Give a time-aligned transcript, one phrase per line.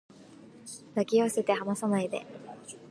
[0.95, 2.25] 抱き寄せて離さないで